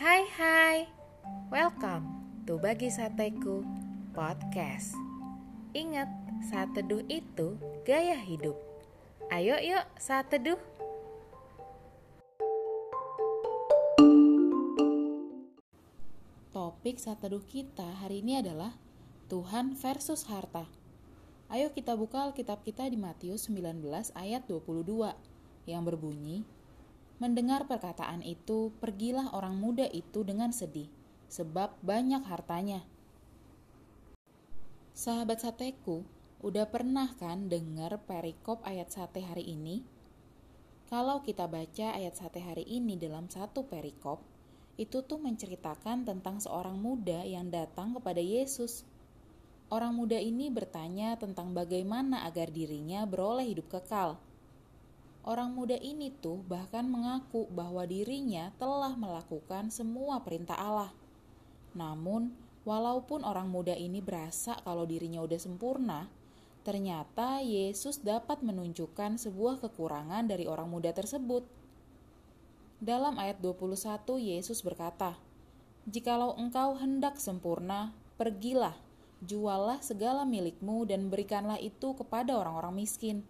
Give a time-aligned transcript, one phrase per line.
[0.00, 0.88] Hai hai,
[1.52, 2.08] welcome
[2.48, 3.60] to Bagi Sateku
[4.16, 4.96] Podcast.
[5.76, 6.08] Ingat,
[6.48, 8.56] saat teduh itu gaya hidup.
[9.28, 10.56] Ayo yuk saat teduh
[16.48, 18.72] Topik saat teduh kita hari ini adalah
[19.28, 20.64] Tuhan versus harta.
[21.52, 23.84] Ayo kita buka Alkitab kita di Matius 19
[24.16, 25.12] ayat 22
[25.68, 26.48] yang berbunyi
[27.20, 30.88] Mendengar perkataan itu, pergilah orang muda itu dengan sedih,
[31.28, 32.80] sebab banyak hartanya.
[34.96, 36.00] Sahabat sateku,
[36.40, 39.84] udah pernah kan dengar perikop ayat sate hari ini?
[40.88, 44.24] Kalau kita baca ayat sate hari ini dalam satu perikop,
[44.80, 48.88] itu tuh menceritakan tentang seorang muda yang datang kepada Yesus.
[49.68, 54.16] Orang muda ini bertanya tentang bagaimana agar dirinya beroleh hidup kekal.
[55.30, 60.90] Orang muda ini tuh bahkan mengaku bahwa dirinya telah melakukan semua perintah Allah.
[61.70, 62.34] Namun,
[62.66, 66.10] walaupun orang muda ini berasa kalau dirinya udah sempurna,
[66.66, 71.46] ternyata Yesus dapat menunjukkan sebuah kekurangan dari orang muda tersebut.
[72.82, 75.14] Dalam ayat 21 Yesus berkata,
[75.86, 78.74] "Jikalau engkau hendak sempurna, pergilah,
[79.22, 83.22] jualah segala milikmu dan berikanlah itu kepada orang-orang miskin."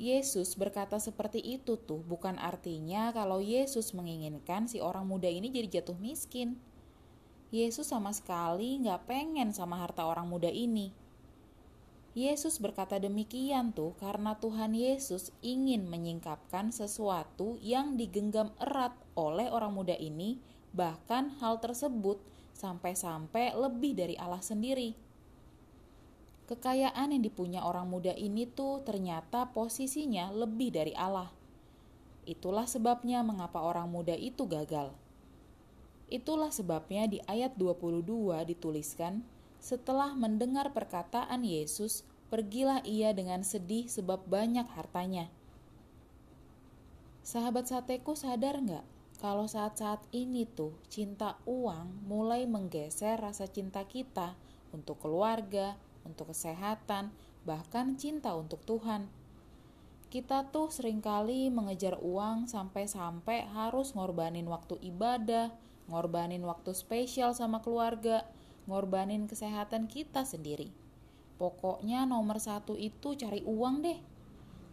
[0.00, 5.84] Yesus berkata seperti itu tuh bukan artinya kalau Yesus menginginkan si orang muda ini jadi
[5.84, 6.56] jatuh miskin.
[7.52, 10.96] Yesus sama sekali nggak pengen sama harta orang muda ini.
[12.16, 19.76] Yesus berkata demikian tuh karena Tuhan Yesus ingin menyingkapkan sesuatu yang digenggam erat oleh orang
[19.76, 20.40] muda ini,
[20.72, 22.24] bahkan hal tersebut
[22.56, 25.09] sampai-sampai lebih dari Allah sendiri.
[26.50, 31.30] Kekayaan yang dipunya orang muda ini tuh ternyata posisinya lebih dari Allah.
[32.26, 34.90] Itulah sebabnya mengapa orang muda itu gagal.
[36.10, 39.22] Itulah sebabnya di ayat 22 dituliskan,
[39.62, 42.02] setelah mendengar perkataan Yesus,
[42.34, 45.30] pergilah ia dengan sedih sebab banyak hartanya.
[47.22, 48.82] Sahabat sateku sadar nggak
[49.22, 54.34] kalau saat-saat ini tuh cinta uang mulai menggeser rasa cinta kita
[54.74, 55.78] untuk keluarga,
[56.10, 57.14] untuk kesehatan,
[57.46, 59.06] bahkan cinta untuk Tuhan.
[60.10, 65.54] Kita tuh sering kali mengejar uang sampai-sampai harus ngorbanin waktu ibadah,
[65.86, 68.26] ngorbanin waktu spesial sama keluarga,
[68.66, 70.74] ngorbanin kesehatan kita sendiri.
[71.38, 73.98] Pokoknya nomor satu itu cari uang deh.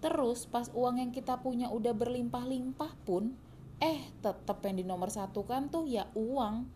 [0.00, 3.36] Terus pas uang yang kita punya udah berlimpah-limpah pun,
[3.80, 6.68] eh tetep yang di nomor satu kan tuh ya uang.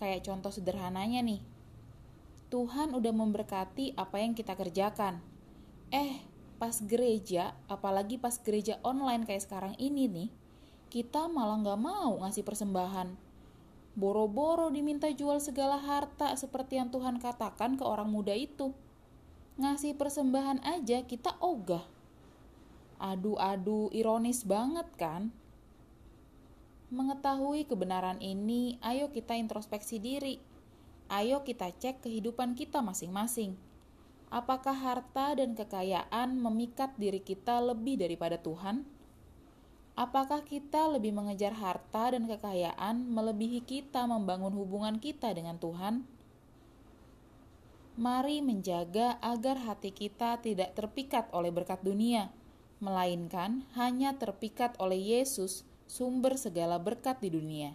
[0.00, 1.40] Kayak contoh sederhananya nih,
[2.50, 5.22] Tuhan udah memberkati apa yang kita kerjakan.
[5.94, 6.18] Eh,
[6.58, 10.30] pas gereja, apalagi pas gereja online kayak sekarang ini nih,
[10.90, 13.14] kita malah nggak mau ngasih persembahan.
[13.94, 18.74] Boro-boro diminta jual segala harta seperti yang Tuhan katakan ke orang muda itu.
[19.54, 21.86] Ngasih persembahan aja kita ogah.
[22.98, 25.30] Adu-adu ironis banget kan?
[26.90, 30.49] Mengetahui kebenaran ini, ayo kita introspeksi diri
[31.10, 33.58] ayo kita cek kehidupan kita masing-masing.
[34.30, 38.86] Apakah harta dan kekayaan memikat diri kita lebih daripada Tuhan?
[39.98, 46.06] Apakah kita lebih mengejar harta dan kekayaan melebihi kita membangun hubungan kita dengan Tuhan?
[47.98, 52.30] Mari menjaga agar hati kita tidak terpikat oleh berkat dunia,
[52.78, 57.74] melainkan hanya terpikat oleh Yesus, sumber segala berkat di dunia.